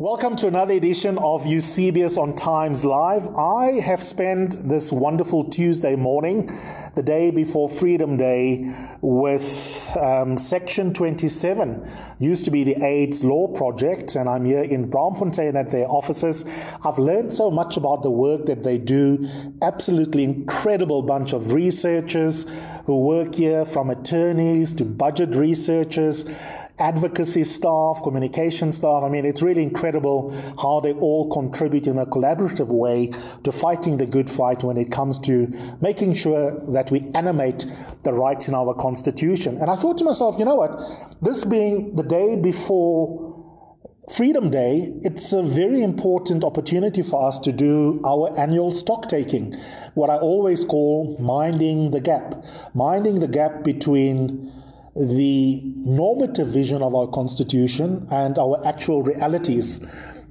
Welcome 0.00 0.36
to 0.36 0.46
another 0.46 0.72
edition 0.72 1.18
of 1.18 1.44
Eusebius 1.44 2.16
on 2.16 2.34
Times 2.34 2.86
Live. 2.86 3.28
I 3.36 3.80
have 3.80 4.02
spent 4.02 4.66
this 4.66 4.90
wonderful 4.90 5.44
Tuesday 5.44 5.94
morning, 5.94 6.50
the 6.94 7.02
day 7.02 7.30
before 7.30 7.68
Freedom 7.68 8.16
Day, 8.16 8.74
with 9.02 9.94
um, 10.00 10.38
Section 10.38 10.94
27, 10.94 11.86
used 12.18 12.46
to 12.46 12.50
be 12.50 12.64
the 12.64 12.82
AIDS 12.82 13.22
Law 13.22 13.48
Project, 13.48 14.16
and 14.16 14.26
I'm 14.26 14.46
here 14.46 14.62
in 14.62 14.90
Braamfontein 14.90 15.54
at 15.54 15.70
their 15.70 15.86
offices. 15.86 16.46
I've 16.82 16.98
learned 16.98 17.34
so 17.34 17.50
much 17.50 17.76
about 17.76 18.02
the 18.02 18.10
work 18.10 18.46
that 18.46 18.62
they 18.62 18.78
do. 18.78 19.28
Absolutely 19.60 20.24
incredible 20.24 21.02
bunch 21.02 21.34
of 21.34 21.52
researchers 21.52 22.46
who 22.86 23.04
work 23.04 23.34
here, 23.34 23.66
from 23.66 23.90
attorneys 23.90 24.72
to 24.72 24.86
budget 24.86 25.34
researchers 25.34 26.24
advocacy 26.80 27.44
staff, 27.44 28.00
communication 28.02 28.72
staff. 28.72 29.04
I 29.04 29.08
mean, 29.08 29.24
it's 29.24 29.42
really 29.42 29.62
incredible 29.62 30.30
how 30.60 30.80
they 30.80 30.92
all 30.94 31.30
contribute 31.30 31.86
in 31.86 31.98
a 31.98 32.06
collaborative 32.06 32.68
way 32.68 33.12
to 33.44 33.52
fighting 33.52 33.96
the 33.98 34.06
good 34.06 34.28
fight 34.28 34.62
when 34.62 34.76
it 34.76 34.90
comes 34.90 35.18
to 35.20 35.48
making 35.80 36.14
sure 36.14 36.60
that 36.72 36.90
we 36.90 37.10
animate 37.14 37.66
the 38.02 38.12
rights 38.12 38.48
in 38.48 38.54
our 38.54 38.74
constitution. 38.74 39.58
And 39.58 39.70
I 39.70 39.76
thought 39.76 39.98
to 39.98 40.04
myself, 40.04 40.36
you 40.38 40.44
know 40.44 40.56
what? 40.56 40.80
This 41.22 41.44
being 41.44 41.96
the 41.96 42.02
day 42.02 42.36
before 42.36 43.30
Freedom 44.16 44.50
Day, 44.50 44.92
it's 45.02 45.32
a 45.32 45.42
very 45.42 45.82
important 45.82 46.42
opportunity 46.42 47.02
for 47.02 47.28
us 47.28 47.38
to 47.40 47.52
do 47.52 48.00
our 48.04 48.36
annual 48.38 48.70
stock 48.70 49.08
taking, 49.08 49.56
what 49.94 50.10
I 50.10 50.16
always 50.16 50.64
call 50.64 51.16
minding 51.20 51.92
the 51.92 52.00
gap, 52.00 52.44
minding 52.74 53.20
the 53.20 53.28
gap 53.28 53.62
between 53.62 54.52
the 54.96 55.62
normative 55.76 56.48
vision 56.48 56.82
of 56.82 56.94
our 56.94 57.06
constitution 57.08 58.06
and 58.10 58.38
our 58.38 58.60
actual 58.66 59.02
realities. 59.02 59.80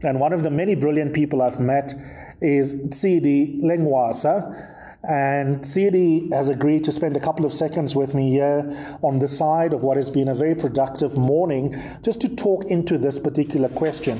And 0.03 0.19
one 0.19 0.33
of 0.33 0.43
the 0.43 0.51
many 0.51 0.75
brilliant 0.75 1.13
people 1.13 1.41
I've 1.41 1.59
met 1.59 1.93
is 2.41 2.75
Tsidi 2.75 3.61
Lencoasa. 3.61 4.75
And 5.07 5.59
Tsidi 5.59 6.31
has 6.33 6.49
agreed 6.49 6.83
to 6.83 6.91
spend 6.91 7.15
a 7.15 7.21
couple 7.21 7.45
of 7.45 7.53
seconds 7.53 7.95
with 7.95 8.13
me 8.13 8.31
here 8.31 8.97
on 9.01 9.19
the 9.19 9.29
side 9.29 9.73
of 9.73 9.81
what 9.81 9.95
has 9.95 10.11
been 10.11 10.27
a 10.27 10.35
very 10.35 10.55
productive 10.55 11.17
morning 11.17 11.75
just 12.03 12.19
to 12.21 12.35
talk 12.35 12.65
into 12.65 12.97
this 12.97 13.17
particular 13.17 13.69
question. 13.69 14.19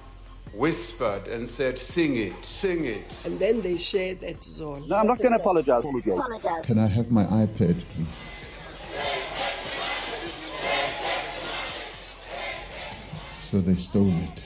whispered 0.53 1.27
and 1.27 1.47
said, 1.47 1.77
Sing 1.77 2.15
it, 2.17 2.43
sing 2.43 2.85
it. 2.85 3.17
And 3.25 3.39
then 3.39 3.61
they 3.61 3.77
shared 3.77 4.21
that 4.21 4.43
zone. 4.43 4.87
No, 4.87 4.97
I'm 4.97 5.07
not 5.07 5.19
going 5.19 5.31
to 5.33 5.39
apologize. 5.39 5.83
Can 6.63 6.79
I 6.79 6.87
have 6.87 7.11
my 7.11 7.25
iPad, 7.25 7.81
please? 7.95 8.07
So 13.49 13.59
they 13.59 13.75
stole 13.75 14.13
it. 14.13 14.45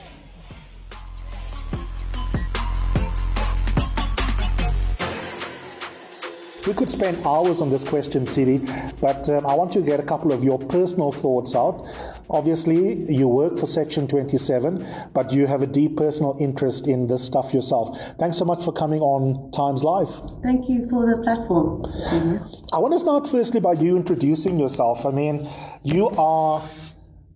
We 6.66 6.74
could 6.74 6.90
spend 6.90 7.24
hours 7.24 7.60
on 7.60 7.70
this 7.70 7.84
question, 7.84 8.24
Tsidi, 8.24 8.58
but 9.00 9.30
um, 9.30 9.46
I 9.46 9.54
want 9.54 9.70
to 9.72 9.82
get 9.82 10.00
a 10.00 10.02
couple 10.02 10.32
of 10.32 10.42
your 10.42 10.58
personal 10.58 11.12
thoughts 11.12 11.54
out. 11.54 11.86
Obviously, 12.28 13.04
you 13.04 13.28
work 13.28 13.56
for 13.56 13.66
Section 13.66 14.08
27, 14.08 14.84
but 15.12 15.32
you 15.32 15.46
have 15.46 15.62
a 15.62 15.66
deep 15.68 15.96
personal 15.96 16.36
interest 16.40 16.88
in 16.88 17.06
this 17.06 17.24
stuff 17.24 17.54
yourself. 17.54 17.96
Thanks 18.18 18.36
so 18.36 18.44
much 18.44 18.64
for 18.64 18.72
coming 18.72 19.00
on 19.00 19.52
Times 19.52 19.84
Live. 19.84 20.10
Thank 20.42 20.68
you 20.68 20.88
for 20.90 21.14
the 21.14 21.22
platform, 21.22 21.84
I 22.72 22.78
want 22.78 22.94
to 22.94 22.98
start 22.98 23.28
firstly 23.28 23.60
by 23.60 23.74
you 23.74 23.96
introducing 23.96 24.58
yourself. 24.58 25.06
I 25.06 25.12
mean, 25.12 25.48
you 25.84 26.08
are 26.10 26.68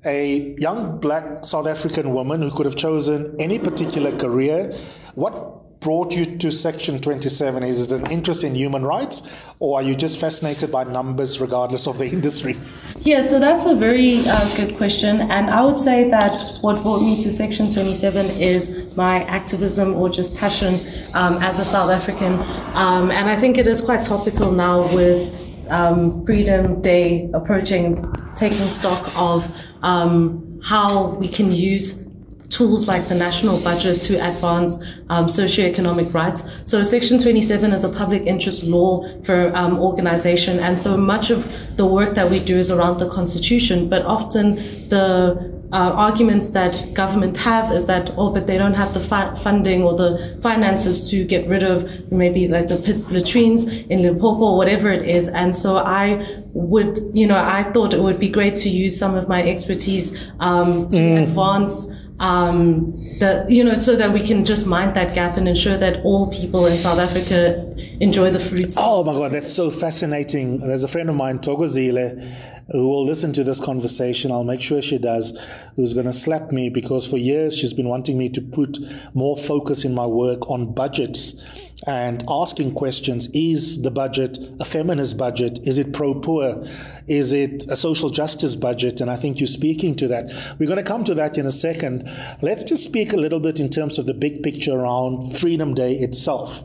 a 0.05 0.57
young 0.59 0.99
black 0.99 1.45
South 1.45 1.69
African 1.69 2.15
woman 2.15 2.43
who 2.43 2.51
could 2.51 2.67
have 2.67 2.77
chosen 2.77 3.37
any 3.39 3.61
particular 3.61 4.11
career. 4.19 4.77
What 5.15 5.60
brought 5.81 6.15
you 6.15 6.25
to 6.27 6.51
Section 6.51 7.01
27? 7.01 7.63
Is 7.63 7.81
it 7.81 7.99
an 7.99 8.11
interest 8.11 8.45
in 8.45 8.55
human 8.55 8.85
rights, 8.85 9.23
or 9.59 9.79
are 9.79 9.83
you 9.83 9.95
just 9.95 10.21
fascinated 10.21 10.71
by 10.71 10.85
numbers 10.85 11.41
regardless 11.41 11.87
of 11.87 11.97
the 11.99 12.05
industry? 12.17 12.59
Yeah, 13.01 13.23
so 13.23 13.41
that's 13.41 13.65
a 13.65 13.75
very 13.75 14.19
uh, 14.29 14.57
good 14.57 14.77
question. 14.77 15.23
And 15.23 15.51
I 15.51 15.63
would 15.65 15.79
say 15.79 16.09
that 16.11 16.41
what 16.61 16.83
brought 16.83 17.01
me 17.01 17.19
to 17.21 17.33
Section 17.33 17.71
27 17.71 18.27
is 18.39 18.95
my 18.95 19.25
activism 19.25 19.95
or 19.95 20.11
just 20.11 20.37
passion 20.37 20.87
um, 21.15 21.43
as 21.43 21.59
a 21.59 21.65
South 21.65 21.91
African. 21.91 22.35
Um, 22.75 23.11
and 23.11 23.31
I 23.31 23.41
think 23.41 23.57
it 23.57 23.67
is 23.67 23.81
quite 23.81 24.03
topical 24.03 24.53
now 24.53 24.83
with 24.95 25.33
um, 25.71 26.27
Freedom 26.27 26.83
Day 26.83 27.31
approaching, 27.33 28.13
taking 28.37 28.69
stock 28.69 29.11
of 29.17 29.51
um, 29.83 30.61
how 30.63 31.11
we 31.11 31.29
can 31.29 31.51
use 31.51 32.05
tools 32.51 32.89
like 32.89 33.09
the 33.09 33.15
national 33.15 33.59
budget 33.61 34.01
to 34.03 34.17
advance 34.17 34.83
um, 35.09 35.27
socioeconomic 35.27 36.13
rights. 36.13 36.45
So 36.65 36.83
Section 36.83 37.19
27 37.19 37.73
is 37.73 37.85
a 37.85 37.89
public 37.89 38.25
interest 38.25 38.65
law 38.65 39.07
for 39.23 39.55
um, 39.57 39.79
organization. 39.79 40.59
And 40.59 40.79
so 40.79 40.97
much 40.97 41.31
of 41.31 41.51
the 41.77 41.87
work 41.87 42.15
that 42.17 42.31
we 42.31 42.41
do 42.41 42.59
is 42.59 42.71
around 42.71 42.99
the 42.99 43.09
constitution, 43.09 43.89
but 43.89 44.05
often 44.05 44.57
the 44.89 45.61
uh, 45.73 45.93
arguments 45.95 46.51
that 46.51 46.93
government 46.95 47.37
have 47.37 47.73
is 47.73 47.87
that, 47.87 48.11
oh, 48.17 48.31
but 48.31 48.49
they 48.49 48.59
don't 48.59 48.75
have 48.75 48.93
the 48.93 49.01
fi- 49.01 49.33
funding 49.37 49.85
or 49.85 49.95
the 49.95 50.37
finances 50.43 51.09
to 51.11 51.25
get 51.25 51.47
rid 51.47 51.63
of 51.63 52.11
maybe 52.11 52.49
like 52.49 52.67
the 52.67 52.77
pit 52.77 53.09
latrines 53.09 53.67
in 53.67 54.03
Limpopo 54.03 54.47
or 54.47 54.57
whatever 54.57 54.91
it 54.91 55.09
is. 55.09 55.29
And 55.29 55.55
so 55.55 55.77
I 55.77 56.27
would, 56.53 57.11
you 57.15 57.27
know, 57.27 57.39
I 57.39 57.71
thought 57.73 57.95
it 57.95 58.01
would 58.01 58.19
be 58.19 58.29
great 58.29 58.57
to 58.57 58.69
use 58.69 58.99
some 58.99 59.15
of 59.15 59.29
my 59.29 59.45
expertise 59.45 60.13
um, 60.41 60.89
to 60.89 60.99
mm. 60.99 61.23
advance 61.23 61.87
um, 62.21 62.93
the, 63.19 63.47
you 63.49 63.65
know, 63.65 63.75
so 63.75 63.97
that 63.97 64.13
we 64.13 64.21
can 64.21 64.45
just 64.45 64.67
mind 64.67 64.95
that 64.95 65.15
gap 65.15 65.39
and 65.39 65.49
ensure 65.49 65.79
that 65.79 66.05
all 66.05 66.31
people 66.31 66.67
in 66.67 66.79
South 66.79 66.99
Africa 66.99 67.75
enjoy 67.99 68.31
the 68.31 68.39
fruits. 68.39 68.75
Oh 68.79 69.03
my 69.03 69.15
God, 69.15 69.33
that's 69.33 69.53
so 69.53 69.71
fascinating. 69.71 70.61
There's 70.61 70.85
a 70.85 70.89
friend 70.89 71.09
of 71.09 71.17
mine, 71.17 71.39
Togozile, 71.39 72.31
who 72.73 72.89
will 72.89 73.05
listen 73.05 73.33
to 73.33 73.45
this 73.45 73.61
conversation. 73.61 74.31
I'll 74.31 74.45
make 74.45 74.61
sure 74.61 74.81
she 74.81 74.99
does, 74.99 75.39
who's 75.77 75.95
going 75.95 76.07
to 76.07 76.13
slap 76.13 76.53
me 76.53 76.71
because 76.71 77.07
for 77.07 77.17
years 77.17 77.57
she's 77.57 77.75
been 77.75 77.89
wanting 77.89 78.17
me 78.17 78.29
to 78.31 78.41
put 78.41 78.79
more 79.15 79.37
focus 79.37 79.85
in 79.85 79.95
my 79.95 80.07
work 80.07 80.49
on 80.49 80.73
budgets 80.73 81.35
and 81.87 82.23
asking 82.29 82.75
questions. 82.75 83.29
Is 83.33 83.83
the 83.83 83.91
budget 83.91 84.39
a 84.61 84.65
feminist 84.65 85.17
budget? 85.17 85.59
Is 85.65 85.79
it 85.79 85.93
pro 85.93 86.15
poor 86.15 86.65
is 87.07 87.33
it 87.33 87.65
a 87.69 87.77
social 87.77 88.09
justice 88.09 88.55
budget? 88.55 89.01
And 89.01 89.11
i 89.11 89.17
think 89.17 89.41
you're 89.41 89.47
speaking 89.47 89.97
to 89.97 90.09
that. 90.09 90.27
We're 90.59 90.69
going 90.69 90.77
to 90.77 90.85
come 90.85 91.03
to 91.05 91.15
that 91.15 91.39
in 91.39 91.47
a 91.47 91.53
second. 91.53 92.09
Let's 92.41 92.63
just 92.63 92.85
speak 92.85 93.13
a 93.13 93.17
little 93.17 93.41
bit 93.41 93.59
in 93.59 93.69
terms 93.69 93.99
of 93.99 94.07
the 94.07 94.15
big 94.15 94.43
picture 94.43 94.79
around 94.79 95.37
freedom 95.37 95.75
day 95.75 95.95
itself. 95.95 96.63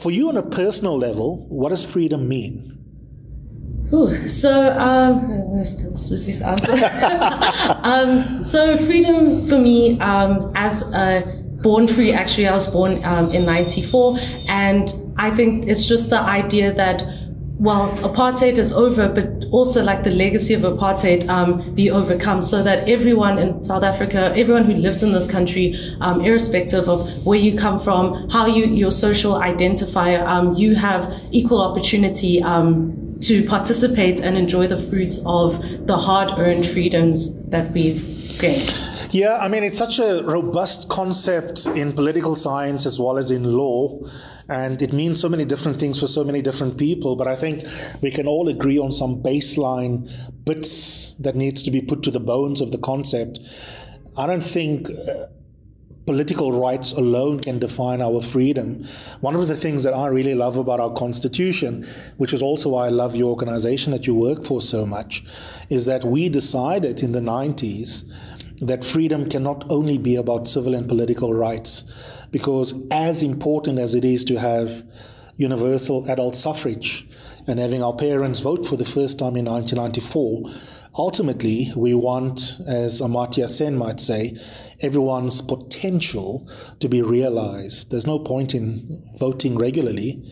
For 0.00 0.10
you 0.10 0.30
on 0.30 0.38
a 0.38 0.42
personal 0.42 0.96
level 0.96 1.46
what 1.48 1.68
does 1.68 1.84
freedom 1.84 2.26
mean 2.26 2.83
Ooh, 3.92 4.28
so 4.28 4.70
um, 4.78 5.56
this 5.58 6.40
answer. 6.40 6.72
um, 7.82 8.44
so 8.44 8.76
freedom 8.78 9.46
for 9.46 9.58
me, 9.58 10.00
um, 10.00 10.52
as 10.56 10.82
a 10.82 11.44
born 11.64 11.88
free. 11.88 12.12
Actually, 12.12 12.46
I 12.46 12.52
was 12.52 12.68
born 12.68 13.04
um, 13.04 13.30
in 13.30 13.44
94. 13.44 14.18
And 14.46 14.92
I 15.16 15.30
think 15.30 15.66
it's 15.66 15.88
just 15.88 16.10
the 16.10 16.20
idea 16.20 16.72
that 16.74 17.02
well, 17.56 17.88
apartheid 17.98 18.58
is 18.58 18.72
over, 18.72 19.08
but 19.08 19.46
also 19.50 19.82
like 19.82 20.02
the 20.02 20.10
legacy 20.10 20.54
of 20.54 20.62
apartheid 20.62 21.26
um, 21.28 21.72
be 21.74 21.88
overcome 21.90 22.42
so 22.42 22.62
that 22.62 22.86
everyone 22.88 23.38
in 23.38 23.62
South 23.64 23.84
Africa, 23.84 24.34
everyone 24.36 24.64
who 24.64 24.74
lives 24.74 25.02
in 25.02 25.12
this 25.12 25.26
country, 25.26 25.78
um, 26.00 26.20
irrespective 26.20 26.88
of 26.88 27.08
where 27.24 27.38
you 27.38 27.56
come 27.56 27.78
from, 27.78 28.28
how 28.28 28.46
you, 28.46 28.66
your 28.66 28.90
social 28.90 29.34
identifier, 29.34 30.26
um, 30.26 30.52
you 30.54 30.74
have 30.74 31.10
equal 31.30 31.62
opportunity 31.62 32.42
um, 32.42 33.03
to 33.26 33.44
participate 33.46 34.20
and 34.20 34.36
enjoy 34.36 34.66
the 34.66 34.76
fruits 34.76 35.20
of 35.24 35.60
the 35.86 35.96
hard 35.96 36.32
earned 36.38 36.66
freedoms 36.66 37.34
that 37.48 37.72
we've 37.72 38.38
gained. 38.38 38.78
Yeah, 39.10 39.36
I 39.36 39.48
mean, 39.48 39.62
it's 39.62 39.78
such 39.78 39.98
a 39.98 40.24
robust 40.24 40.88
concept 40.88 41.66
in 41.66 41.92
political 41.92 42.34
science 42.34 42.84
as 42.84 42.98
well 42.98 43.16
as 43.16 43.30
in 43.30 43.44
law. 43.44 44.00
And 44.48 44.82
it 44.82 44.92
means 44.92 45.20
so 45.20 45.28
many 45.28 45.44
different 45.44 45.78
things 45.78 46.00
for 46.00 46.06
so 46.06 46.24
many 46.24 46.42
different 46.42 46.76
people. 46.76 47.16
But 47.16 47.28
I 47.28 47.36
think 47.36 47.64
we 48.02 48.10
can 48.10 48.26
all 48.26 48.48
agree 48.48 48.78
on 48.78 48.92
some 48.92 49.22
baseline 49.22 50.10
bits 50.44 51.14
that 51.20 51.34
needs 51.34 51.62
to 51.62 51.70
be 51.70 51.80
put 51.80 52.02
to 52.02 52.10
the 52.10 52.20
bones 52.20 52.60
of 52.60 52.72
the 52.72 52.78
concept. 52.78 53.38
I 54.16 54.26
don't 54.26 54.42
think 54.42 54.90
uh, 54.90 55.26
political 56.06 56.52
rights 56.52 56.92
alone 56.92 57.40
can 57.40 57.58
define 57.58 58.02
our 58.02 58.20
freedom. 58.20 58.86
One 59.20 59.34
of 59.34 59.48
the 59.48 59.56
things 59.56 59.82
that 59.84 59.94
I 59.94 60.08
really 60.08 60.34
love 60.34 60.56
about 60.58 60.80
our 60.80 60.92
constitution, 60.92 61.86
which 62.18 62.34
is 62.34 62.42
also 62.42 62.70
why 62.70 62.86
I 62.86 62.90
love 62.90 63.16
your 63.16 63.30
organization 63.30 63.92
that 63.92 64.06
you 64.06 64.14
work 64.14 64.44
for 64.44 64.60
so 64.60 64.84
much, 64.84 65.24
is 65.70 65.86
that 65.86 66.04
we 66.04 66.28
decided 66.28 67.02
in 67.02 67.12
the 67.12 67.20
90s 67.20 68.04
that 68.60 68.84
freedom 68.84 69.28
cannot 69.28 69.64
only 69.70 69.98
be 69.98 70.16
about 70.16 70.46
civil 70.46 70.74
and 70.74 70.88
political 70.88 71.32
rights, 71.32 71.84
because 72.30 72.74
as 72.90 73.22
important 73.22 73.78
as 73.78 73.94
it 73.94 74.04
is 74.04 74.24
to 74.24 74.38
have 74.38 74.84
universal 75.36 76.08
adult 76.10 76.36
suffrage 76.36 77.06
and 77.46 77.58
having 77.58 77.82
our 77.82 77.94
parents 77.94 78.40
vote 78.40 78.64
for 78.66 78.76
the 78.76 78.84
first 78.84 79.18
time 79.18 79.36
in 79.36 79.44
1994, 79.46 80.50
ultimately 80.96 81.72
we 81.74 81.94
want, 81.94 82.60
as 82.66 83.00
Amartya 83.00 83.48
Sen 83.48 83.76
might 83.76 84.00
say, 84.00 84.38
everyone's 84.80 85.40
potential 85.42 86.48
to 86.80 86.88
be 86.88 87.02
realized. 87.02 87.90
There's 87.90 88.06
no 88.06 88.18
point 88.18 88.54
in 88.54 89.02
voting 89.18 89.56
regularly 89.56 90.22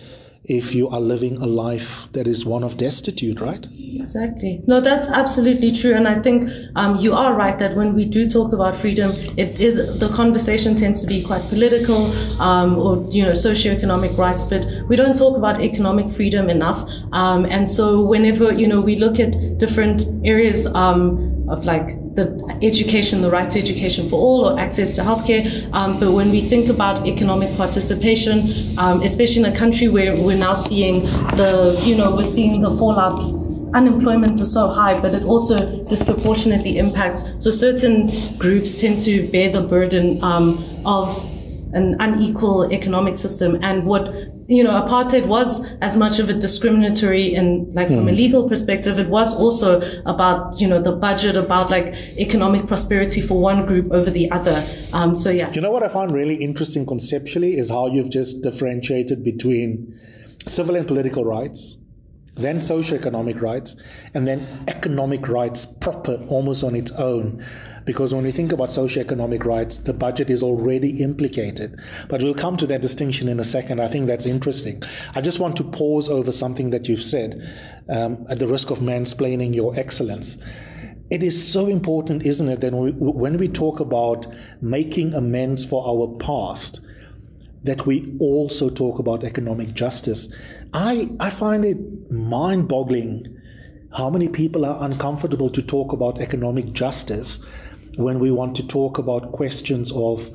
if 0.45 0.75
you 0.75 0.89
are 0.89 1.01
living 1.01 1.37
a 1.37 1.47
life 1.47 2.09
that 2.13 2.27
is 2.27 2.45
one 2.45 2.65
of 2.65 2.77
destitute, 2.77 3.41
right? 3.41 3.67
Exactly. 3.95 4.61
No, 4.67 4.81
that's 4.81 5.09
absolutely 5.09 5.71
true. 5.71 5.95
And 5.95 6.09
I 6.09 6.21
think 6.21 6.51
um, 6.75 6.97
you 6.97 7.15
are 7.15 7.35
right 7.35 7.57
that 7.61 7.77
when 7.77 7.95
we 7.95 8.05
do 8.05 8.29
talk 8.29 8.53
about 8.53 8.75
freedom, 8.75 9.13
it 9.37 9.61
is 9.61 9.77
the 10.01 10.09
conversation 10.09 10.75
tends 10.75 11.01
to 11.03 11.07
be 11.07 11.23
quite 11.23 11.49
political 11.49 12.13
um, 12.41 12.77
or 12.77 13.07
you 13.11 13.25
know 13.25 13.31
socioeconomic 13.31 14.19
rights, 14.19 14.43
but 14.43 14.67
we 14.89 14.97
don't 14.97 15.17
talk 15.17 15.37
about 15.37 15.61
economic 15.61 16.11
freedom 16.11 16.51
enough. 16.51 16.89
Um, 17.13 17.45
and 17.45 17.69
so 17.69 18.03
whenever 18.03 18.53
you 18.53 18.67
know 18.67 18.81
we 18.81 18.97
look 18.97 19.21
at 19.21 19.59
different 19.59 20.07
areas 20.25 20.67
um, 20.75 21.32
of 21.49 21.65
like 21.65 21.89
the 22.15 22.59
education, 22.63 23.23
the 23.23 23.31
right 23.31 23.49
to 23.51 23.59
education 23.59 24.09
for 24.09 24.17
all, 24.17 24.47
or 24.47 24.59
access 24.59 24.97
to 24.97 25.03
healthcare. 25.03 25.69
Um, 25.73 25.99
but 25.99 26.13
when 26.13 26.31
we 26.31 26.43
think 26.43 26.69
about 26.69 27.07
economic 27.07 27.57
participation, 27.57 28.79
um, 28.79 29.03
especially 29.03 29.45
in 29.45 29.53
a 29.53 29.57
country 29.57 29.89
where 29.89 30.17
we're 30.17 30.37
now 30.37 30.55
seeing 30.55 31.05
the, 31.37 31.81
you 31.85 31.97
know, 31.97 32.15
we're 32.15 32.23
seeing 32.23 32.61
the 32.61 32.71
fallout 32.77 33.43
unemployment 33.75 34.39
is 34.39 34.53
so 34.53 34.69
high, 34.69 34.99
but 35.01 35.15
it 35.15 35.23
also 35.25 35.83
disproportionately 35.85 36.79
impacts. 36.79 37.23
So 37.39 37.51
certain 37.51 38.11
groups 38.37 38.75
tend 38.75 39.01
to 39.01 39.29
bear 39.31 39.51
the 39.51 39.63
burden 39.63 40.23
um, 40.23 40.65
of 40.85 41.17
an 41.73 41.97
unequal 42.01 42.71
economic 42.73 43.17
system. 43.17 43.59
And 43.63 43.87
what 43.87 44.13
you 44.57 44.65
know, 44.65 44.71
apartheid 44.71 45.27
was 45.27 45.67
as 45.81 45.97
much 45.97 46.19
of 46.19 46.29
a 46.29 46.35
discriminatory 46.35 47.35
and 47.35 47.75
like 47.75 47.89
from 47.89 48.09
a 48.09 48.11
hmm. 48.11 48.17
legal 48.17 48.49
perspective, 48.49 48.99
it 48.99 49.09
was 49.09 49.35
also 49.35 49.81
about, 50.05 50.61
you 50.61 50.69
know, 50.69 50.81
the 50.81 50.93
budget, 50.93 51.37
about 51.37 51.71
like 51.71 51.95
economic 52.19 52.67
prosperity 52.67 53.21
for 53.21 53.41
one 53.41 53.67
group 53.67 53.91
over 53.93 54.11
the 54.11 54.31
other. 54.31 54.67
Um, 54.93 55.15
so 55.15 55.31
yeah. 55.31 55.51
You 55.53 55.61
know 55.61 55.71
what 55.71 55.83
I 55.83 55.89
find 55.89 56.13
really 56.13 56.37
interesting 56.37 56.87
conceptually 56.87 57.57
is 57.57 57.71
how 57.71 57.87
you've 57.87 58.11
just 58.11 58.43
differentiated 58.43 59.25
between 59.25 59.99
civil 60.47 60.77
and 60.77 60.87
political 60.87 61.25
rights, 61.25 61.79
then 62.35 62.59
socioeconomic 62.59 63.41
rights, 63.43 63.77
and 64.15 64.27
then 64.27 64.47
economic 64.69 65.29
rights 65.29 65.67
proper, 65.67 66.15
almost 66.29 66.65
on 66.65 66.75
its 66.75 66.91
own. 66.93 67.45
Because 67.85 68.15
when 68.15 68.25
we 68.25 68.31
think 68.31 68.53
about 68.53 68.71
socioeconomic 68.71 69.45
rights, 69.45 69.79
the 69.79 69.93
budget 69.93 70.31
is 70.31 70.43
already 70.43 71.03
implicated. 71.03 71.79
But 72.09 72.23
we'll 72.23 72.35
come 72.35 72.57
to 72.59 72.67
that 72.69 72.81
distinction 72.81 73.29
in 73.29 73.39
a 73.39 73.45
second. 73.45 73.81
I 73.81 73.89
think 73.89 74.07
that's 74.07 74.25
interesting. 74.25 74.83
I 75.15 75.21
just 75.21 75.41
want 75.41 75.57
to 75.57 75.65
pause 75.65 76.09
over 76.09 76.33
something 76.33 76.71
that 76.71 76.89
you've 76.89 77.03
said 77.03 77.43
um, 77.89 78.25
at 78.31 78.39
the 78.39 78.47
risk 78.47 78.71
of 78.71 78.79
mansplaining 78.79 79.55
your 79.55 79.77
excellence. 79.79 80.39
It 81.11 81.23
is 81.23 81.53
so 81.53 81.67
important, 81.67 82.25
isn't 82.25 82.49
it, 82.49 82.61
that 82.63 82.73
when 82.73 83.37
we 83.37 83.49
talk 83.49 83.81
about 83.81 84.27
making 84.63 85.13
amends 85.13 85.63
for 85.63 85.87
our 85.87 86.17
past, 86.19 86.81
that 87.65 87.87
we 87.87 88.17
also 88.19 88.69
talk 88.69 88.99
about 88.99 89.25
economic 89.25 89.75
justice. 89.75 90.33
I, 90.73 91.11
I 91.21 91.31
find 91.31 91.65
it 91.65 92.11
mind 92.11 92.69
boggling 92.69 93.39
how 93.95 94.11
many 94.11 94.29
people 94.29 94.65
are 94.65 94.85
uncomfortable 94.85 95.49
to 95.51 95.63
talk 95.63 95.93
about 95.93 96.21
economic 96.21 96.73
justice 96.73 97.45
when 97.97 98.19
we 98.19 98.31
want 98.31 98.57
to 98.57 98.67
talk 98.67 98.99
about 98.99 99.33
questions 99.33 99.93
of 99.93 100.31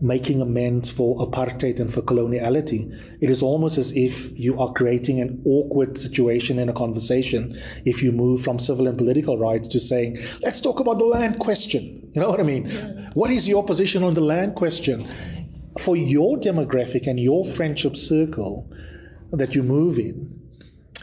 making 0.00 0.40
amends 0.40 0.90
for 0.90 1.16
apartheid 1.26 1.78
and 1.78 1.92
for 1.92 2.02
coloniality. 2.02 2.92
It 3.20 3.30
is 3.30 3.42
almost 3.42 3.78
as 3.78 3.92
if 3.92 4.36
you 4.38 4.58
are 4.58 4.72
creating 4.72 5.20
an 5.20 5.42
awkward 5.46 5.96
situation 5.96 6.58
in 6.58 6.68
a 6.68 6.72
conversation 6.72 7.58
if 7.84 8.02
you 8.02 8.10
move 8.10 8.42
from 8.42 8.58
civil 8.58 8.88
and 8.88 8.98
political 8.98 9.38
rights 9.38 9.68
to 9.68 9.80
saying, 9.80 10.16
let's 10.42 10.60
talk 10.60 10.80
about 10.80 10.98
the 10.98 11.04
land 11.04 11.38
question. 11.38 12.10
You 12.14 12.20
know 12.20 12.30
what 12.30 12.40
I 12.40 12.42
mean? 12.42 12.66
Yeah. 12.66 13.10
What 13.14 13.30
is 13.30 13.48
your 13.48 13.64
position 13.64 14.02
on 14.02 14.14
the 14.14 14.20
land 14.20 14.56
question? 14.56 15.08
For 15.78 15.96
your 15.96 16.36
demographic 16.38 17.06
and 17.06 17.18
your 17.18 17.44
friendship 17.44 17.96
circle 17.96 18.70
that 19.32 19.54
you 19.54 19.62
move 19.62 19.98
in, 19.98 20.40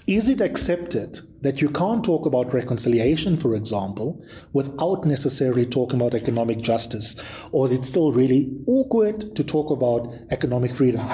is 0.07 0.29
it 0.29 0.41
accepted 0.41 1.19
that 1.41 1.61
you 1.61 1.69
can't 1.69 2.03
talk 2.03 2.25
about 2.25 2.53
reconciliation, 2.53 3.35
for 3.35 3.55
example, 3.55 4.23
without 4.53 5.05
necessarily 5.05 5.65
talking 5.65 5.99
about 5.99 6.15
economic 6.15 6.61
justice? 6.61 7.15
Or 7.51 7.65
is 7.65 7.73
it 7.73 7.85
still 7.85 8.11
really 8.11 8.49
awkward 8.65 9.35
to 9.35 9.43
talk 9.43 9.71
about 9.71 10.13
economic 10.31 10.71
freedom? 10.71 11.07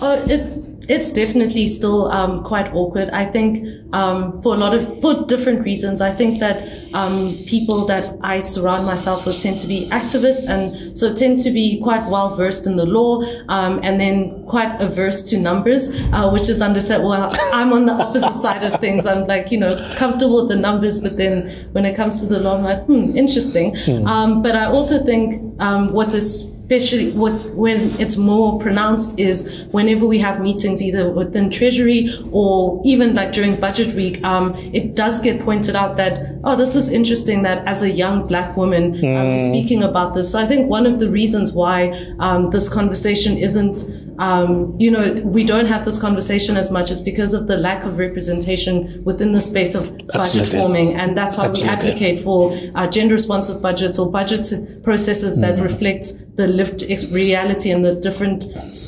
Oh, 0.00 0.12
it, 0.28 0.66
it's 0.88 1.10
definitely 1.10 1.66
still 1.68 2.10
um, 2.12 2.44
quite 2.44 2.72
awkward. 2.72 3.10
I 3.10 3.24
think 3.24 3.66
um, 3.92 4.40
for 4.42 4.54
a 4.54 4.58
lot 4.58 4.74
of 4.74 5.00
for 5.00 5.24
different 5.26 5.64
reasons. 5.64 6.00
I 6.00 6.14
think 6.14 6.38
that 6.40 6.68
um, 6.94 7.42
people 7.46 7.86
that 7.86 8.16
I 8.22 8.42
surround 8.42 8.86
myself 8.86 9.26
with 9.26 9.40
tend 9.40 9.58
to 9.60 9.66
be 9.66 9.88
activists, 9.90 10.46
and 10.46 10.96
so 10.98 11.14
tend 11.14 11.40
to 11.40 11.50
be 11.50 11.80
quite 11.80 12.08
well 12.08 12.36
versed 12.36 12.66
in 12.66 12.76
the 12.76 12.86
law, 12.86 13.22
um, 13.48 13.80
and 13.82 14.00
then 14.00 14.46
quite 14.46 14.80
averse 14.80 15.22
to 15.30 15.38
numbers, 15.38 15.88
uh, 16.12 16.30
which 16.30 16.48
is 16.48 16.62
understandable. 16.62 17.10
Well, 17.10 17.30
I'm 17.52 17.72
on 17.72 17.86
the 17.86 17.92
opposite 17.92 18.38
side 18.40 18.62
of 18.62 18.80
things. 18.80 19.06
I'm 19.06 19.26
like 19.26 19.50
you 19.50 19.58
know 19.58 19.76
comfortable 19.96 20.42
with 20.42 20.50
the 20.50 20.56
numbers, 20.56 21.00
but 21.00 21.16
then 21.16 21.68
when 21.72 21.84
it 21.84 21.96
comes 21.96 22.20
to 22.20 22.26
the 22.26 22.38
law, 22.38 22.56
I'm 22.56 22.64
like 22.64 22.84
hmm, 22.84 23.16
interesting. 23.16 23.74
Mm. 23.74 24.42
but 24.42 24.54
I 24.54 24.66
also 24.66 25.02
think 25.04 25.60
um, 25.60 25.92
what's 25.92 26.14
a 26.14 26.55
especially 26.66 27.12
what 27.12 27.32
when 27.54 27.98
it's 28.00 28.16
more 28.16 28.58
pronounced 28.58 29.18
is 29.20 29.66
whenever 29.70 30.04
we 30.04 30.18
have 30.18 30.40
meetings 30.40 30.82
either 30.82 31.12
within 31.12 31.48
treasury 31.48 32.08
or 32.32 32.82
even 32.84 33.14
like 33.14 33.32
during 33.32 33.54
budget 33.60 33.94
week 33.94 34.22
um, 34.24 34.52
it 34.74 34.96
does 34.96 35.20
get 35.20 35.40
pointed 35.42 35.76
out 35.76 35.96
that 35.96 36.36
oh 36.42 36.56
this 36.56 36.74
is 36.74 36.88
interesting 36.88 37.42
that 37.42 37.64
as 37.68 37.82
a 37.82 37.90
young 37.90 38.26
black 38.26 38.56
woman 38.56 38.94
mm. 38.94 39.16
um, 39.16 39.38
speaking 39.38 39.84
about 39.84 40.14
this 40.14 40.32
so 40.32 40.40
i 40.40 40.46
think 40.46 40.68
one 40.68 40.86
of 40.86 40.98
the 40.98 41.08
reasons 41.08 41.52
why 41.52 41.92
um, 42.18 42.50
this 42.50 42.68
conversation 42.68 43.36
isn't 43.36 43.84
um, 44.18 44.74
you 44.78 44.90
know, 44.90 45.12
we 45.24 45.44
don't 45.44 45.66
have 45.66 45.84
this 45.84 45.98
conversation 45.98 46.56
as 46.56 46.70
much 46.70 46.90
as 46.90 47.00
because 47.00 47.34
of 47.34 47.46
the 47.46 47.56
lack 47.56 47.84
of 47.84 47.98
representation 47.98 49.02
within 49.04 49.32
the 49.32 49.40
space 49.40 49.74
of 49.74 49.90
budget 49.98 50.14
Absolutely. 50.14 50.58
forming. 50.58 50.94
And 50.94 51.16
that's 51.16 51.36
why 51.36 51.46
Absolutely. 51.46 51.84
we 51.84 51.88
advocate 51.88 52.20
for 52.20 52.58
uh, 52.74 52.86
gender 52.88 53.14
responsive 53.14 53.60
budgets 53.60 53.98
or 53.98 54.10
budget 54.10 54.82
processes 54.82 55.38
that 55.40 55.58
mm. 55.58 55.62
reflect 55.62 56.36
the 56.36 56.46
lived 56.46 56.82
reality 57.10 57.70
and 57.70 57.84
the 57.84 57.94
different 57.94 58.46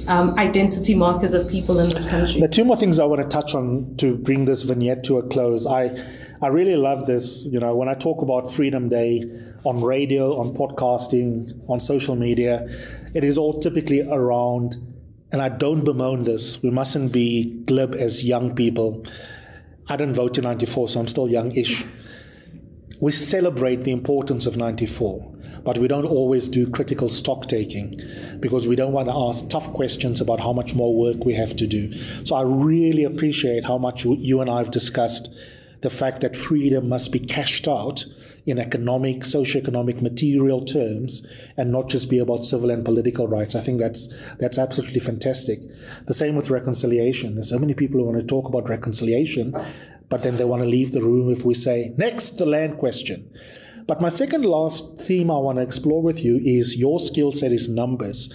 um, 0.08 0.38
identity 0.38 0.94
markers 0.94 1.34
of 1.34 1.48
people 1.48 1.78
in 1.78 1.90
this 1.90 2.08
country. 2.08 2.40
The 2.40 2.48
two 2.48 2.64
more 2.64 2.76
things 2.76 2.98
I 2.98 3.04
want 3.04 3.22
to 3.22 3.28
touch 3.28 3.54
on 3.54 3.96
to 3.98 4.16
bring 4.16 4.44
this 4.44 4.62
vignette 4.62 5.04
to 5.04 5.18
a 5.18 5.22
close. 5.28 5.66
I, 5.66 6.04
I 6.40 6.48
really 6.48 6.76
love 6.76 7.06
this. 7.06 7.46
You 7.46 7.58
know, 7.58 7.74
when 7.74 7.88
I 7.88 7.94
talk 7.94 8.22
about 8.22 8.52
Freedom 8.52 8.88
Day 8.88 9.24
on 9.64 9.82
radio, 9.82 10.38
on 10.38 10.54
podcasting, 10.54 11.68
on 11.68 11.80
social 11.80 12.16
media, 12.16 12.66
it 13.14 13.24
is 13.24 13.36
all 13.36 13.58
typically 13.58 14.08
around 14.08 14.76
and 15.30 15.42
I 15.42 15.48
don't 15.48 15.84
bemoan 15.84 16.24
this, 16.24 16.62
we 16.62 16.70
mustn't 16.70 17.12
be 17.12 17.44
glib 17.66 17.94
as 17.94 18.24
young 18.24 18.54
people. 18.54 19.04
I 19.88 19.96
didn't 19.96 20.14
vote 20.14 20.38
in 20.38 20.44
94, 20.44 20.88
so 20.88 21.00
I'm 21.00 21.06
still 21.06 21.28
youngish. 21.28 21.84
We 23.00 23.12
celebrate 23.12 23.84
the 23.84 23.92
importance 23.92 24.46
of 24.46 24.56
94, 24.56 25.34
but 25.64 25.78
we 25.78 25.86
don't 25.86 26.06
always 26.06 26.48
do 26.48 26.68
critical 26.68 27.08
stock 27.08 27.46
taking 27.46 28.00
because 28.40 28.66
we 28.66 28.74
don't 28.74 28.92
want 28.92 29.08
to 29.08 29.14
ask 29.14 29.48
tough 29.48 29.72
questions 29.72 30.20
about 30.20 30.40
how 30.40 30.52
much 30.52 30.74
more 30.74 30.94
work 30.94 31.24
we 31.24 31.34
have 31.34 31.56
to 31.56 31.66
do. 31.66 31.92
So 32.24 32.34
I 32.34 32.42
really 32.42 33.04
appreciate 33.04 33.64
how 33.64 33.78
much 33.78 34.04
you 34.04 34.40
and 34.40 34.50
I 34.50 34.58
have 34.58 34.70
discussed 34.70 35.28
the 35.80 35.90
fact 35.90 36.22
that 36.22 36.36
freedom 36.36 36.88
must 36.88 37.12
be 37.12 37.20
cashed 37.20 37.68
out 37.68 38.04
in 38.50 38.58
economic, 38.58 39.24
socio-economic, 39.24 40.00
material 40.00 40.64
terms, 40.64 41.26
and 41.56 41.70
not 41.70 41.88
just 41.88 42.08
be 42.08 42.18
about 42.18 42.44
civil 42.44 42.70
and 42.70 42.84
political 42.84 43.28
rights. 43.28 43.54
I 43.54 43.60
think 43.60 43.78
that's 43.78 44.08
that's 44.38 44.58
absolutely 44.58 45.00
fantastic. 45.00 45.60
The 46.06 46.14
same 46.14 46.34
with 46.36 46.50
reconciliation. 46.50 47.34
There's 47.34 47.50
so 47.50 47.58
many 47.58 47.74
people 47.74 48.00
who 48.00 48.06
want 48.06 48.18
to 48.18 48.26
talk 48.26 48.48
about 48.48 48.68
reconciliation, 48.68 49.54
but 50.08 50.22
then 50.22 50.36
they 50.36 50.44
want 50.44 50.62
to 50.62 50.68
leave 50.68 50.92
the 50.92 51.02
room 51.02 51.30
if 51.30 51.44
we 51.44 51.54
say 51.54 51.92
next 51.96 52.38
the 52.38 52.46
land 52.46 52.78
question. 52.78 53.30
But 53.88 54.02
my 54.02 54.10
second 54.10 54.44
last 54.44 55.00
theme 55.00 55.30
I 55.30 55.38
want 55.38 55.56
to 55.56 55.62
explore 55.62 56.02
with 56.02 56.22
you 56.22 56.36
is 56.44 56.76
your 56.76 57.00
skill 57.00 57.32
set 57.32 57.52
is 57.52 57.70
numbers. 57.70 58.30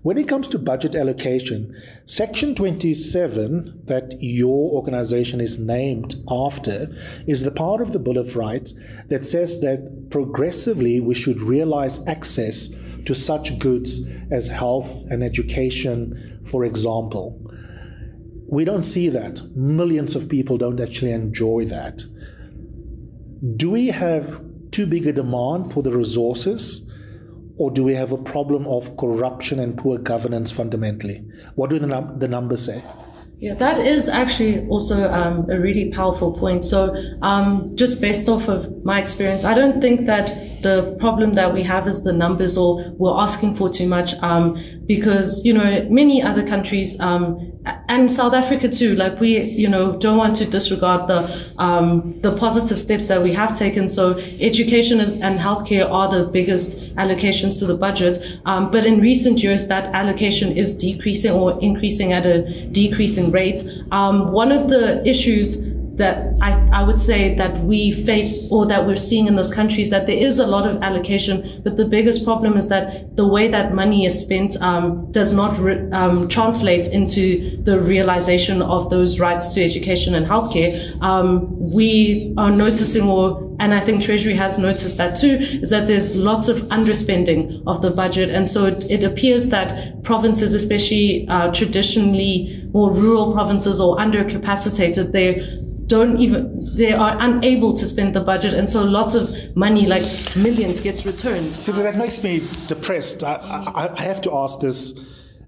When 0.00 0.16
it 0.16 0.26
comes 0.26 0.48
to 0.48 0.58
budget 0.58 0.96
allocation, 0.96 1.78
Section 2.06 2.54
27 2.54 3.82
that 3.84 4.16
your 4.22 4.72
organization 4.72 5.42
is 5.42 5.58
named 5.58 6.14
after 6.30 6.88
is 7.26 7.42
the 7.42 7.50
part 7.50 7.82
of 7.82 7.92
the 7.92 7.98
Bill 7.98 8.16
of 8.16 8.34
Rights 8.34 8.72
that 9.08 9.26
says 9.26 9.60
that 9.60 10.08
progressively 10.10 11.00
we 11.00 11.14
should 11.14 11.38
realize 11.38 12.00
access 12.08 12.70
to 13.04 13.14
such 13.14 13.58
goods 13.58 14.00
as 14.30 14.48
health 14.48 15.04
and 15.10 15.22
education, 15.22 16.40
for 16.50 16.64
example. 16.64 17.38
We 18.48 18.64
don't 18.64 18.84
see 18.84 19.10
that. 19.10 19.42
Millions 19.54 20.16
of 20.16 20.30
people 20.30 20.56
don't 20.56 20.80
actually 20.80 21.12
enjoy 21.12 21.66
that. 21.66 22.04
Do 23.58 23.70
we 23.70 23.88
have 23.88 24.40
too 24.74 24.86
big 24.86 25.06
a 25.06 25.12
demand 25.12 25.72
for 25.72 25.82
the 25.82 25.90
resources? 25.90 26.84
Or 27.56 27.70
do 27.70 27.84
we 27.84 27.94
have 27.94 28.10
a 28.10 28.18
problem 28.18 28.66
of 28.66 28.96
corruption 28.96 29.60
and 29.60 29.78
poor 29.78 29.98
governance 29.98 30.50
fundamentally? 30.50 31.24
What 31.54 31.70
do 31.70 31.78
the, 31.78 31.86
num- 31.86 32.18
the 32.18 32.26
numbers 32.26 32.64
say? 32.64 32.82
Yeah, 33.38 33.54
that 33.54 33.78
is 33.78 34.08
actually 34.08 34.66
also 34.68 35.08
um, 35.12 35.48
a 35.48 35.60
really 35.60 35.92
powerful 35.92 36.32
point. 36.32 36.64
So, 36.64 36.96
um, 37.22 37.76
just 37.76 38.00
based 38.00 38.28
off 38.28 38.48
of 38.48 38.84
my 38.84 38.98
experience, 39.00 39.44
I 39.44 39.54
don't 39.54 39.80
think 39.80 40.06
that 40.06 40.32
the 40.64 40.96
problem 40.98 41.34
that 41.36 41.52
we 41.54 41.62
have 41.62 41.86
is 41.86 42.02
the 42.02 42.12
numbers 42.12 42.56
or 42.56 42.92
we're 42.98 43.16
asking 43.16 43.54
for 43.54 43.68
too 43.68 43.86
much. 43.86 44.14
Um, 44.22 44.80
because, 44.86 45.44
you 45.44 45.54
know, 45.54 45.86
many 45.88 46.22
other 46.22 46.46
countries, 46.46 46.98
um, 47.00 47.52
and 47.88 48.12
South 48.12 48.34
Africa 48.34 48.68
too, 48.68 48.94
like 48.96 49.20
we, 49.20 49.40
you 49.40 49.68
know, 49.68 49.96
don't 49.96 50.18
want 50.18 50.36
to 50.36 50.44
disregard 50.44 51.08
the, 51.08 51.20
um, 51.58 52.20
the 52.20 52.36
positive 52.36 52.78
steps 52.78 53.06
that 53.08 53.22
we 53.22 53.32
have 53.32 53.56
taken. 53.56 53.88
So 53.88 54.18
education 54.40 55.00
and 55.00 55.38
healthcare 55.38 55.90
are 55.90 56.08
the 56.10 56.26
biggest 56.26 56.78
allocations 56.96 57.58
to 57.60 57.66
the 57.66 57.74
budget. 57.74 58.18
Um, 58.44 58.70
but 58.70 58.84
in 58.84 59.00
recent 59.00 59.42
years, 59.42 59.66
that 59.68 59.94
allocation 59.94 60.56
is 60.56 60.74
decreasing 60.74 61.32
or 61.32 61.58
increasing 61.60 62.12
at 62.12 62.26
a 62.26 62.66
decreasing 62.66 63.30
rate. 63.30 63.64
Um, 63.92 64.32
one 64.32 64.52
of 64.52 64.68
the 64.68 65.06
issues 65.08 65.73
that 65.96 66.34
I, 66.40 66.52
I 66.72 66.82
would 66.82 66.98
say 66.98 67.34
that 67.36 67.62
we 67.64 67.92
face 67.92 68.42
or 68.50 68.66
that 68.66 68.86
we're 68.86 68.96
seeing 68.96 69.26
in 69.26 69.36
those 69.36 69.52
countries 69.52 69.90
that 69.90 70.06
there 70.06 70.16
is 70.16 70.38
a 70.38 70.46
lot 70.46 70.68
of 70.68 70.82
allocation, 70.82 71.62
but 71.62 71.76
the 71.76 71.84
biggest 71.84 72.24
problem 72.24 72.56
is 72.56 72.68
that 72.68 73.16
the 73.16 73.26
way 73.26 73.48
that 73.48 73.74
money 73.74 74.04
is 74.04 74.18
spent 74.18 74.60
um, 74.60 75.10
does 75.12 75.32
not 75.32 75.56
re- 75.58 75.88
um, 75.92 76.28
translate 76.28 76.88
into 76.88 77.56
the 77.62 77.78
realization 77.78 78.60
of 78.60 78.90
those 78.90 79.20
rights 79.20 79.54
to 79.54 79.62
education 79.62 80.14
and 80.14 80.26
healthcare. 80.26 81.00
Um, 81.00 81.72
we 81.72 82.34
are 82.36 82.50
noticing, 82.50 83.08
or 83.08 83.54
and 83.60 83.72
I 83.72 83.80
think 83.80 84.02
Treasury 84.02 84.34
has 84.34 84.58
noticed 84.58 84.96
that 84.96 85.14
too, 85.14 85.36
is 85.40 85.70
that 85.70 85.86
there's 85.86 86.16
lots 86.16 86.48
of 86.48 86.62
underspending 86.64 87.62
of 87.68 87.82
the 87.82 87.90
budget, 87.90 88.30
and 88.30 88.48
so 88.48 88.66
it, 88.66 88.84
it 88.90 89.04
appears 89.04 89.50
that 89.50 90.02
provinces, 90.02 90.54
especially 90.54 91.26
uh, 91.28 91.52
traditionally 91.52 92.68
more 92.72 92.92
rural 92.92 93.32
provinces 93.32 93.80
or 93.80 93.96
undercapacitated, 93.96 95.12
they 95.12 95.60
don't 95.86 96.18
even 96.18 96.74
they 96.76 96.92
are 96.92 97.16
unable 97.20 97.74
to 97.74 97.86
spend 97.86 98.14
the 98.14 98.20
budget 98.20 98.54
and 98.54 98.68
so 98.68 98.82
lots 98.82 99.14
of 99.14 99.34
money 99.56 99.86
like 99.86 100.04
millions 100.36 100.80
gets 100.80 101.04
returned 101.04 101.52
See, 101.52 101.72
that 101.72 101.96
makes 101.96 102.22
me 102.22 102.42
depressed. 102.66 103.24
I, 103.24 103.34
I, 103.34 103.98
I 103.98 104.02
have 104.02 104.20
to 104.22 104.34
ask 104.34 104.60
this 104.60 104.92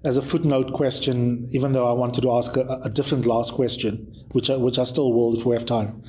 as 0.03 0.17
a 0.17 0.21
footnote 0.21 0.73
question, 0.73 1.47
even 1.51 1.73
though 1.73 1.87
I 1.87 1.91
wanted 1.91 2.21
to 2.21 2.31
ask 2.31 2.55
a, 2.55 2.81
a 2.83 2.89
different 2.89 3.25
last 3.25 3.53
question, 3.53 4.11
which 4.31 4.49
I, 4.49 4.55
which 4.55 4.79
I 4.79 4.83
still 4.83 5.11
will 5.11 5.37
if 5.37 5.45
we 5.45 5.55
have 5.55 5.65
time. 5.65 6.01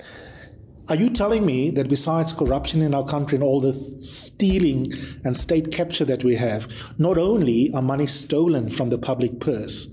Are 0.88 0.94
you 0.94 1.11
telling 1.11 1.44
me 1.44 1.70
that 1.73 1.88
besides 1.88 2.32
corruption 2.32 2.80
in 2.80 2.94
our 2.94 3.04
country 3.04 3.37
and 3.37 3.44
all 3.44 3.61
the 3.61 3.75
stealing 3.99 4.92
and 5.25 5.37
state 5.37 5.70
capture 5.70 6.06
that 6.06 6.25
we 6.25 6.37
have, 6.37 6.68
not 6.97 7.18
only 7.18 7.70
are 7.75 7.82
money 7.82 8.06
stolen 8.06 8.70
from 8.70 8.88
the 8.88 8.99
public 8.99 9.40
purse, 9.40 9.88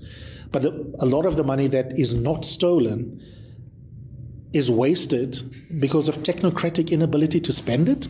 but 0.52 0.64
a 0.64 1.04
lot 1.04 1.26
of 1.26 1.36
the 1.36 1.44
money 1.44 1.66
that 1.68 1.98
is 1.98 2.14
not 2.14 2.44
stolen 2.44 3.20
is 4.56 4.70
wasted 4.70 5.30
because 5.80 6.08
of 6.08 6.16
technocratic 6.22 6.90
inability 6.90 7.40
to 7.40 7.52
spend 7.52 7.88
it? 7.88 8.08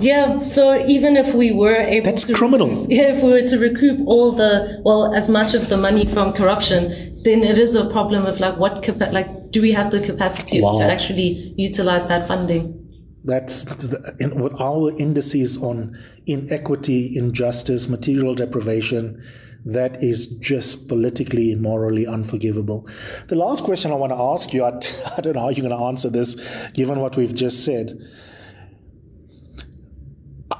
Yeah, 0.00 0.40
so 0.40 0.84
even 0.86 1.16
if 1.16 1.34
we 1.34 1.52
were 1.52 1.76
able 1.76 2.04
That's 2.10 2.26
to 2.26 2.34
criminal. 2.34 2.86
yeah, 2.90 3.02
if 3.14 3.22
we 3.22 3.30
were 3.32 3.46
to 3.52 3.58
recoup 3.58 3.98
all 4.06 4.32
the 4.32 4.82
well, 4.84 5.14
as 5.14 5.28
much 5.30 5.54
of 5.54 5.68
the 5.70 5.76
money 5.78 6.04
from 6.04 6.32
corruption, 6.34 7.22
then 7.24 7.42
it 7.42 7.56
is 7.56 7.74
a 7.74 7.88
problem 7.88 8.26
of 8.26 8.40
like 8.40 8.58
what 8.58 8.82
capa- 8.82 9.10
like 9.12 9.50
do 9.50 9.62
we 9.62 9.72
have 9.72 9.90
the 9.90 10.00
capacity 10.00 10.60
Wow. 10.60 10.78
to 10.78 10.84
actually 10.84 11.54
utilize 11.56 12.06
that 12.08 12.28
funding? 12.28 12.80
That's 13.24 13.64
the, 13.64 14.14
in, 14.20 14.38
with 14.38 14.52
our 14.60 14.90
indices 14.98 15.56
on 15.56 15.96
inequity, 16.26 17.16
injustice, 17.16 17.88
material 17.88 18.34
deprivation. 18.34 19.22
That 19.66 20.02
is 20.02 20.26
just 20.26 20.88
politically, 20.88 21.52
and 21.52 21.62
morally 21.62 22.06
unforgivable. 22.06 22.86
The 23.28 23.36
last 23.36 23.64
question 23.64 23.92
I 23.92 23.94
want 23.94 24.12
to 24.12 24.18
ask 24.18 24.52
you, 24.52 24.62
I, 24.62 24.78
I 25.16 25.20
don't 25.20 25.34
know 25.34 25.40
how 25.40 25.48
you're 25.48 25.66
going 25.66 25.78
to 25.78 25.86
answer 25.86 26.10
this, 26.10 26.36
given 26.74 27.00
what 27.00 27.16
we've 27.16 27.34
just 27.34 27.64
said. 27.64 27.98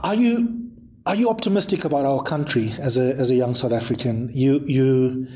Are 0.02 0.14
you 0.14 0.64
are 1.06 1.14
you 1.14 1.28
optimistic 1.28 1.84
about 1.84 2.06
our 2.06 2.23
country 2.23 2.73
as 2.78 2.96
a 2.96 3.14
as 3.14 3.30
a 3.30 3.34
young 3.34 3.54
South 3.54 3.73
African? 3.73 4.30
You 4.32 4.61
you 4.66 5.26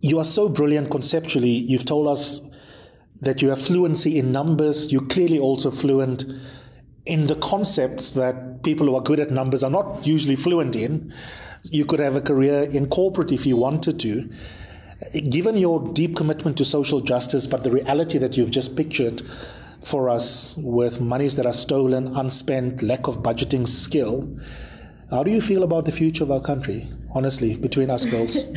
you 0.00 0.18
are 0.18 0.24
so 0.24 0.48
brilliant 0.48 0.90
conceptually. 0.90 1.50
You've 1.50 1.84
told 1.84 2.08
us 2.08 2.40
that 3.20 3.42
you 3.42 3.50
have 3.50 3.60
fluency 3.60 4.18
in 4.18 4.32
numbers. 4.32 4.92
You're 4.92 5.06
clearly 5.06 5.38
also 5.38 5.70
fluent 5.70 6.24
in 7.06 7.26
the 7.26 7.36
concepts 7.36 8.12
that 8.14 8.62
people 8.62 8.86
who 8.86 8.94
are 8.94 9.02
good 9.02 9.20
at 9.20 9.30
numbers 9.30 9.62
are 9.62 9.70
not 9.70 10.06
usually 10.06 10.36
fluent 10.36 10.76
in. 10.76 11.12
You 11.70 11.84
could 11.84 12.00
have 12.00 12.16
a 12.16 12.20
career 12.20 12.64
in 12.64 12.88
corporate 12.88 13.32
if 13.32 13.46
you 13.46 13.56
wanted 13.56 13.98
to. 14.00 14.30
Given 15.28 15.56
your 15.56 15.92
deep 15.92 16.16
commitment 16.16 16.56
to 16.58 16.64
social 16.64 17.00
justice, 17.00 17.46
but 17.46 17.64
the 17.64 17.70
reality 17.70 18.18
that 18.18 18.36
you've 18.36 18.50
just 18.50 18.76
pictured 18.76 19.22
for 19.82 20.08
us 20.08 20.56
with 20.58 21.00
monies 21.00 21.36
that 21.36 21.46
are 21.46 21.52
stolen, 21.52 22.16
unspent, 22.16 22.82
lack 22.82 23.06
of 23.06 23.18
budgeting 23.22 23.66
skill, 23.66 24.28
how 25.10 25.22
do 25.22 25.30
you 25.30 25.40
feel 25.40 25.62
about 25.62 25.84
the 25.84 25.92
future 25.92 26.24
of 26.24 26.30
our 26.30 26.40
country, 26.40 26.88
honestly, 27.14 27.56
between 27.56 27.90
us 27.90 28.04
girls? 28.04 28.44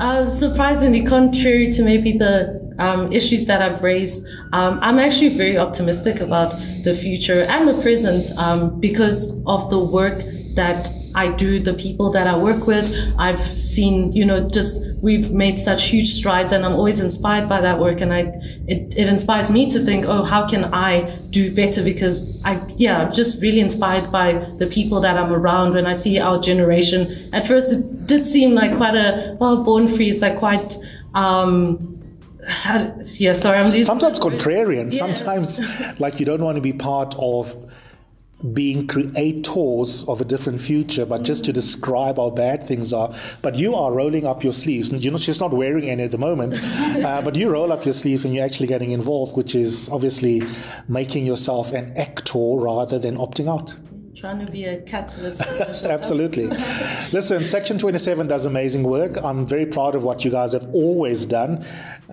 Um, 0.00 0.30
surprisingly, 0.30 1.02
contrary 1.02 1.72
to 1.72 1.82
maybe 1.82 2.16
the 2.16 2.72
um, 2.78 3.12
issues 3.12 3.46
that 3.46 3.60
I've 3.60 3.82
raised, 3.82 4.24
um, 4.52 4.78
I'm 4.80 5.00
actually 5.00 5.36
very 5.36 5.58
optimistic 5.58 6.20
about 6.20 6.54
the 6.84 6.94
future 6.94 7.40
and 7.42 7.66
the 7.66 7.82
present 7.82 8.26
um, 8.36 8.78
because 8.78 9.32
of 9.44 9.70
the 9.70 9.80
work 9.80 10.22
that 10.54 10.88
I 11.14 11.32
do, 11.32 11.58
the 11.60 11.74
people 11.74 12.10
that 12.10 12.26
I 12.26 12.36
work 12.36 12.66
with. 12.66 12.92
I've 13.18 13.40
seen, 13.40 14.12
you 14.12 14.24
know, 14.24 14.48
just 14.48 14.80
we've 15.00 15.30
made 15.30 15.58
such 15.58 15.84
huge 15.86 16.12
strides, 16.12 16.52
and 16.52 16.64
I'm 16.64 16.74
always 16.74 17.00
inspired 17.00 17.48
by 17.48 17.60
that 17.60 17.78
work. 17.78 18.00
And 18.00 18.12
I, 18.12 18.20
it, 18.66 18.94
it 18.96 19.08
inspires 19.08 19.50
me 19.50 19.68
to 19.70 19.80
think, 19.80 20.06
oh, 20.06 20.22
how 20.22 20.46
can 20.48 20.64
I 20.74 21.16
do 21.30 21.54
better? 21.54 21.82
Because 21.82 22.40
I, 22.44 22.60
yeah, 22.76 23.02
I'm 23.02 23.12
just 23.12 23.40
really 23.42 23.60
inspired 23.60 24.10
by 24.12 24.32
the 24.58 24.66
people 24.66 25.00
that 25.00 25.16
I'm 25.16 25.32
around. 25.32 25.74
When 25.74 25.86
I 25.86 25.92
see 25.92 26.18
our 26.18 26.40
generation, 26.40 27.30
at 27.32 27.46
first 27.46 27.72
it 27.72 28.06
did 28.06 28.26
seem 28.26 28.54
like 28.54 28.76
quite 28.76 28.94
a 28.94 29.36
well, 29.40 29.62
born 29.62 29.88
free 29.88 30.10
is 30.10 30.22
like 30.22 30.38
quite. 30.38 30.76
Um, 31.14 31.94
yeah, 33.14 33.32
sorry, 33.32 33.58
I'm 33.58 33.66
losing. 33.66 33.84
sometimes 33.84 34.18
contrarian, 34.18 34.92
sometimes 34.92 35.60
like 36.00 36.18
you 36.18 36.24
don't 36.24 36.42
want 36.42 36.56
to 36.56 36.62
be 36.62 36.72
part 36.72 37.14
of 37.18 37.54
being 38.52 38.86
creators 38.86 40.04
of 40.04 40.20
a 40.20 40.24
different 40.24 40.60
future, 40.60 41.04
but 41.04 41.24
just 41.24 41.44
to 41.44 41.52
describe 41.52 42.16
how 42.16 42.30
bad 42.30 42.66
things 42.66 42.92
are. 42.92 43.12
But 43.42 43.56
you 43.56 43.74
are 43.74 43.92
rolling 43.92 44.26
up 44.26 44.44
your 44.44 44.52
sleeves. 44.52 44.90
And 44.90 45.02
you 45.02 45.10
know, 45.10 45.16
she's 45.16 45.40
not 45.40 45.52
wearing 45.52 45.90
any 45.90 46.04
at 46.04 46.12
the 46.12 46.18
moment, 46.18 46.54
uh, 47.04 47.20
but 47.22 47.34
you 47.34 47.50
roll 47.50 47.72
up 47.72 47.84
your 47.84 47.94
sleeves 47.94 48.24
and 48.24 48.34
you're 48.34 48.44
actually 48.44 48.68
getting 48.68 48.92
involved, 48.92 49.36
which 49.36 49.54
is 49.54 49.88
obviously 49.90 50.42
making 50.86 51.26
yourself 51.26 51.72
an 51.72 51.96
actor 51.96 52.38
rather 52.38 52.98
than 52.98 53.16
opting 53.16 53.48
out. 53.48 53.74
Trying 54.18 54.44
to 54.44 54.50
be 54.50 54.64
a 54.64 54.80
catalyst. 54.80 55.40
Absolutely. 55.84 56.46
Listen, 57.12 57.44
Section 57.44 57.78
27 57.78 58.26
does 58.26 58.46
amazing 58.46 58.82
work. 58.82 59.16
I'm 59.22 59.46
very 59.46 59.64
proud 59.64 59.94
of 59.94 60.02
what 60.02 60.24
you 60.24 60.30
guys 60.32 60.54
have 60.54 60.68
always 60.74 61.24
done. 61.24 61.64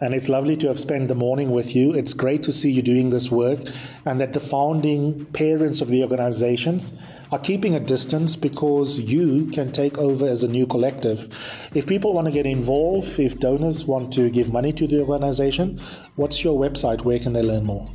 And 0.01 0.13
it's 0.13 0.29
lovely 0.29 0.55
to 0.57 0.67
have 0.67 0.79
spent 0.79 1.07
the 1.07 1.15
morning 1.15 1.49
with 1.49 1.75
you. 1.75 1.95
It's 1.95 2.13
great 2.13 2.43
to 2.43 2.53
see 2.53 2.69
you 2.69 2.83
doing 2.83 3.09
this 3.09 3.31
work 3.31 3.59
and 4.05 4.21
that 4.21 4.33
the 4.33 4.39
founding 4.39 5.25
parents 5.33 5.81
of 5.81 5.87
the 5.87 6.03
organizations 6.03 6.93
are 7.31 7.39
keeping 7.39 7.73
a 7.73 7.79
distance 7.79 8.35
because 8.35 8.99
you 8.99 9.47
can 9.47 9.71
take 9.71 9.97
over 9.97 10.27
as 10.27 10.43
a 10.43 10.47
new 10.47 10.67
collective. 10.67 11.27
If 11.73 11.87
people 11.87 12.13
want 12.13 12.25
to 12.25 12.31
get 12.31 12.45
involved, 12.45 13.17
if 13.17 13.39
donors 13.39 13.85
want 13.85 14.13
to 14.13 14.29
give 14.29 14.53
money 14.53 14.73
to 14.73 14.85
the 14.85 15.01
organization, 15.01 15.81
what's 16.17 16.43
your 16.43 16.59
website? 16.59 17.03
Where 17.03 17.17
can 17.17 17.33
they 17.33 17.41
learn 17.41 17.65
more? 17.65 17.89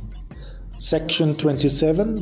Section 0.81 1.35
27 1.35 2.21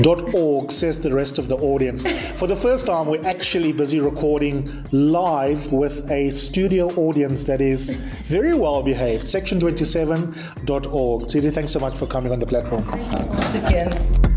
dot 0.00 0.32
org 0.32 0.70
says 0.70 1.00
the 1.00 1.12
rest 1.12 1.38
of 1.38 1.48
the 1.48 1.56
audience. 1.56 2.04
For 2.36 2.46
the 2.46 2.54
first 2.54 2.86
time, 2.86 3.08
we're 3.08 3.26
actually 3.26 3.72
busy 3.72 3.98
recording 3.98 4.86
live 4.92 5.72
with 5.72 6.08
a 6.08 6.30
studio 6.30 6.86
audience 6.94 7.42
that 7.44 7.60
is 7.60 7.90
very 8.26 8.54
well 8.54 8.84
behaved. 8.84 9.26
Section 9.26 9.58
27 9.58 10.36
dot 10.66 10.86
org. 10.86 11.24
Tsidi, 11.24 11.52
thanks 11.52 11.72
so 11.72 11.80
much 11.80 11.96
for 11.96 12.06
coming 12.06 12.30
on 12.30 12.38
the 12.38 12.46
platform. 12.46 12.86
Once 12.86 13.54
again. 13.56 14.27